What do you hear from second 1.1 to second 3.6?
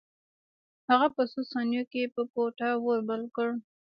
په څو ثانیو کې په کوټه اور بل کړ